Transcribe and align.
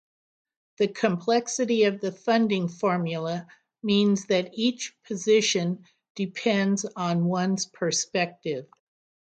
The 0.79 0.87
complexity 0.87 1.83
of 1.83 2.01
the 2.01 2.11
funding 2.11 2.69
formula 2.69 3.45
means 3.83 4.25
that 4.29 4.49
each 4.53 4.95
position 5.03 5.85
depends 6.15 6.85
on 6.95 7.25
one's 7.25 7.67
perspective. 7.67 8.65